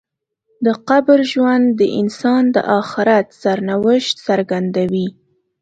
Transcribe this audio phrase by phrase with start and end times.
[0.65, 5.07] د قبر ژوند د انسان د آخرت سرنوشت څرګندوي.